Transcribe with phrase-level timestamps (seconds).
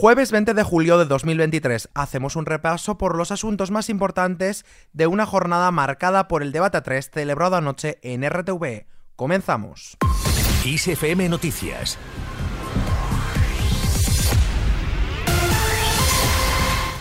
[0.00, 5.08] Jueves 20 de julio de 2023 hacemos un repaso por los asuntos más importantes de
[5.08, 8.86] una jornada marcada por el debate 3 celebrado anoche en RTV.
[9.16, 9.96] Comenzamos.
[10.64, 11.98] ISFM Noticias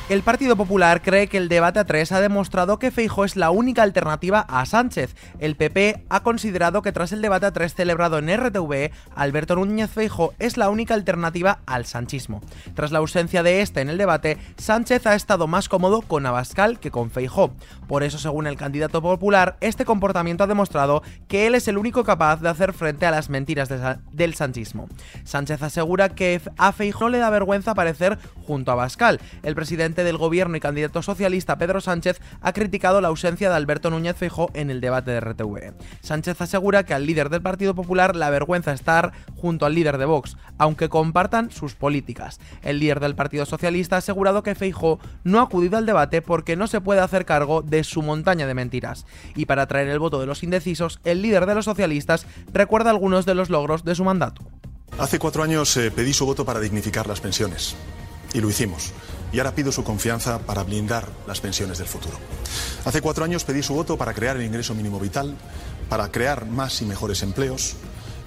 [0.09, 3.49] El Partido Popular cree que el debate a tres ha demostrado que Feijo es la
[3.49, 5.13] única alternativa a Sánchez.
[5.39, 9.89] El PP ha considerado que tras el debate a tres celebrado en RTV, Alberto Núñez
[9.89, 12.39] Feijo es la única alternativa al sanchismo.
[12.73, 16.79] Tras la ausencia de este en el debate, Sánchez ha estado más cómodo con Abascal
[16.79, 17.51] que con Feijo.
[17.89, 22.05] Por eso, según el candidato popular, este comportamiento ha demostrado que él es el único
[22.05, 23.67] capaz de hacer frente a las mentiras
[24.13, 24.87] del sanchismo.
[25.25, 29.19] Sánchez asegura que a Feijo no le da vergüenza aparecer junto a Abascal.
[29.43, 33.89] El presidente del gobierno y candidato socialista Pedro Sánchez ha criticado la ausencia de Alberto
[33.89, 35.73] Núñez Feijóo en el debate de RTV.
[36.01, 40.05] Sánchez asegura que al líder del Partido Popular la vergüenza estar junto al líder de
[40.05, 42.39] Vox, aunque compartan sus políticas.
[42.61, 46.55] El líder del Partido Socialista ha asegurado que Feijóo no ha acudido al debate porque
[46.55, 49.05] no se puede hacer cargo de su montaña de mentiras.
[49.35, 53.25] Y para atraer el voto de los indecisos, el líder de los socialistas recuerda algunos
[53.25, 54.43] de los logros de su mandato.
[54.99, 57.75] Hace cuatro años eh, pedí su voto para dignificar las pensiones.
[58.37, 58.91] Y lo hicimos
[59.33, 62.15] y ahora pido su confianza para blindar las pensiones del futuro.
[62.85, 65.35] Hace cuatro años pedí su voto para crear el ingreso mínimo vital,
[65.89, 67.77] para crear más y mejores empleos,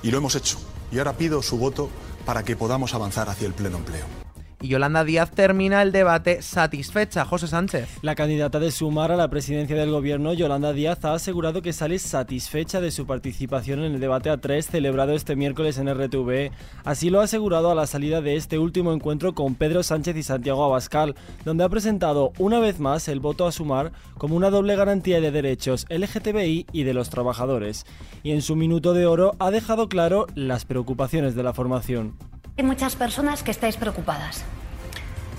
[0.03, 0.59] y lo hemos hecho.
[0.91, 1.89] Y ahora pido su voto
[2.27, 4.20] para que podamos avanzar hacia el pleno empleo
[4.61, 7.25] y Yolanda Díaz termina el debate satisfecha.
[7.25, 7.89] José Sánchez.
[8.03, 11.99] La candidata de Sumar a la presidencia del gobierno, Yolanda Díaz, ha asegurado que sale
[11.99, 16.51] satisfecha de su participación en el debate A3 celebrado este miércoles en RTV.
[16.85, 20.23] Así lo ha asegurado a la salida de este último encuentro con Pedro Sánchez y
[20.23, 24.77] Santiago Abascal, donde ha presentado una vez más el voto a Sumar como una doble
[24.77, 27.87] garantía de derechos LGTBI y de los trabajadores.
[28.23, 32.30] Y en su minuto de oro ha dejado claro las preocupaciones de la formación.
[32.61, 34.45] Hay muchas personas que estáis preocupadas.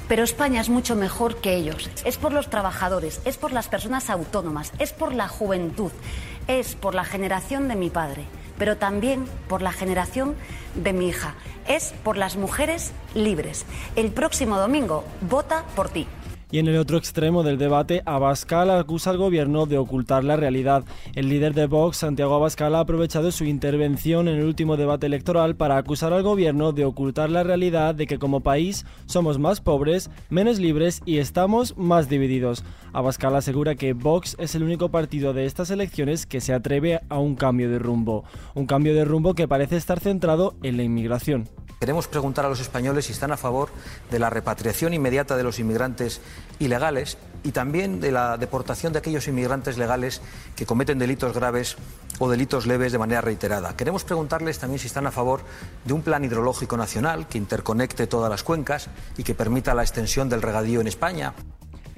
[0.08, 1.88] Pero España es mucho mejor que ellos.
[2.04, 5.92] Es por los trabajadores, es por las personas autónomas, es por la juventud,
[6.48, 8.26] es por la generación de mi padre,
[8.58, 10.34] pero también por la generación
[10.74, 11.36] de mi hija.
[11.68, 13.68] Es por las mujeres libres.
[13.96, 16.08] El próximo domingo, vota por ti.
[16.52, 20.84] Y en el otro extremo del debate, Abascal acusa al gobierno de ocultar la realidad.
[21.16, 25.56] El líder de Vox, Santiago Abascal, ha aprovechado su intervención en el último debate electoral
[25.56, 30.10] para acusar al gobierno de ocultar la realidad de que como país somos más pobres,
[30.30, 32.66] menos libres y estamos más divididos.
[32.92, 37.18] Abascal asegura que Vox es el único partido de estas elecciones que se atreve a
[37.18, 38.26] un cambio de rumbo.
[38.56, 41.48] Un cambio de rumbo que parece estar centrado en la inmigración.
[41.82, 43.70] Queremos preguntar a los españoles si están a favor
[44.12, 46.22] de la repatriación inmediata de los inmigrantes
[46.60, 50.22] ilegales y también de la deportación de aquellos inmigrantes legales
[50.56, 51.78] que cometen delitos graves
[52.20, 53.76] o delitos leves de manera reiterada.
[53.76, 55.42] Queremos preguntarles también si están a favor
[55.84, 58.88] de un plan hidrológico nacional que interconecte todas las cuencas
[59.18, 61.34] y que permita la extensión del regadío en España.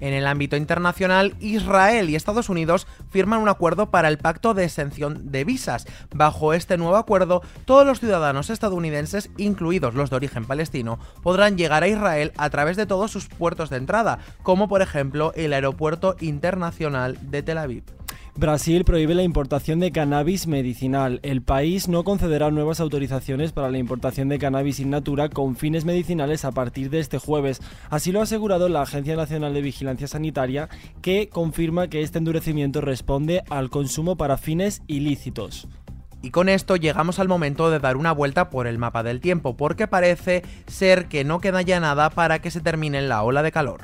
[0.04, 4.66] En el ámbito internacional, Israel y Estados Unidos firman un acuerdo para el pacto de
[4.66, 5.88] exención de visas.
[6.14, 11.84] Bajo este nuevo acuerdo, todos los ciudadanos estadounidenses, incluidos los de origen palestino, podrán llegar
[11.84, 16.18] a Israel a través de todos sus puertos de entrada, como por ejemplo el Aeropuerto
[16.20, 18.03] Internacional de Tel Aviv.
[18.36, 21.20] Brasil prohíbe la importación de cannabis medicinal.
[21.22, 25.86] El país no concederá nuevas autorizaciones para la importación de cannabis in natura con fines
[25.86, 27.62] medicinales a partir de este jueves.
[27.92, 30.68] Así lo ha asegurado la Agencia Nacional de Vigilancia Sanitaria,
[31.04, 35.68] que confirma que este endurecimiento responde al consumo para fines ilícitos.
[36.24, 39.56] Y con esto llegamos al momento de dar una vuelta por el mapa del tiempo,
[39.56, 43.52] porque parece ser que no queda ya nada para que se termine la ola de
[43.52, 43.82] calor.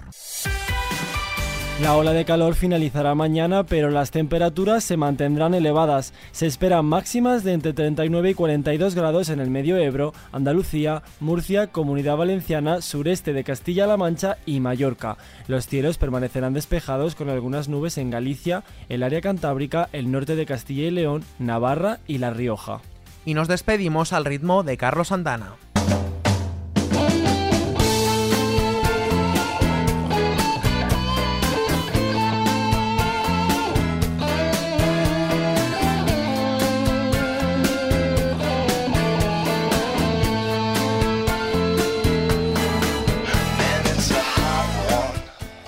[1.82, 6.14] La ola de calor finalizará mañana, pero las temperaturas se mantendrán elevadas.
[6.34, 11.68] Se esperan máximas de entre 39 y 42 grados en el Medio Ebro, Andalucía, Murcia,
[11.68, 15.16] Comunidad Valenciana, sureste de Castilla-La Mancha y Mallorca.
[15.48, 20.46] Los cielos permanecerán despejados con algunas nubes en Galicia, el área cantábrica, el norte de
[20.46, 22.82] Castilla y León, Navarra y La Rioja.
[23.24, 25.54] Y nos despedimos al ritmo de Carlos Santana.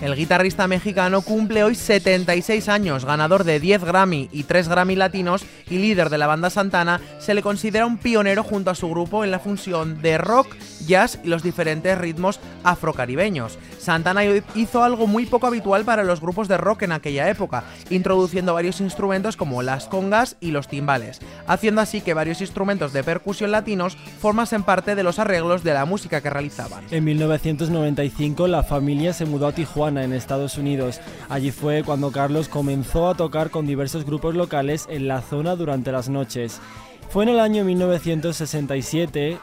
[0.02, 5.46] El guitarrista mexicano cumple hoy 76 años, ganador de 10 Grammy y 3 Grammy latinos
[5.70, 9.24] y líder de la banda Santana, se le considera un pionero junto a su grupo
[9.24, 10.56] en la función de rock
[10.86, 13.58] jazz y los diferentes ritmos afrocaribeños.
[13.80, 14.22] Santana
[14.56, 18.82] hizo algo muy poco habitual para los grupos de rock en aquella época, introduciendo varios
[18.82, 23.98] instrumentos como las congas y los timbales, haciendo así que varios instrumentos de percusión latinos
[24.20, 26.84] formasen parte de los arreglos de la música que realizaban.
[26.92, 31.00] En 1995 la familia se mudó a Tijuana, en Estados Unidos.
[31.30, 35.92] Allí fue cuando Carlos comenzó a tocar con diversos grupos locales en la zona durante
[35.92, 36.62] las noches.
[37.12, 39.38] Fue en el año 1967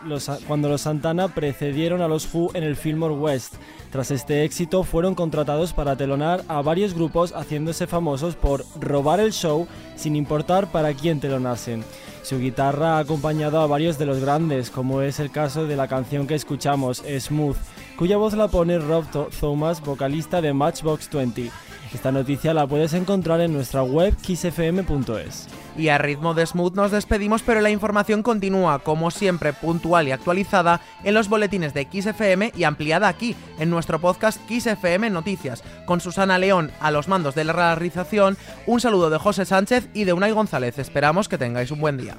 [0.47, 3.57] cuando los Santana precedieron a los Who en el Fillmore West.
[3.93, 9.35] Tras este éxito fueron contratados para telonar a varios grupos haciéndose famosos por robar el
[9.35, 11.85] show sin importar para quién telonasen.
[12.23, 15.89] Su guitarra ha acompañado a varios de los grandes, como es el caso de la
[15.89, 17.57] canción que escuchamos, Smooth,
[17.99, 19.05] cuya voz la pone Rob
[19.41, 21.51] Thomas, vocalista de Matchbox 20.
[21.93, 25.49] Esta noticia la puedes encontrar en nuestra web kissfm.es.
[25.77, 30.13] Y a ritmo de smooth nos despedimos, pero la información continúa, como siempre, puntual y
[30.13, 36.01] actualizada en los boletines de XFM y ampliada aquí, en nuestro podcast XFM Noticias, con
[36.01, 38.37] Susana León a los mandos de la realización,
[38.67, 40.79] un saludo de José Sánchez y de Unai González.
[40.79, 42.17] Esperamos que tengáis un buen día.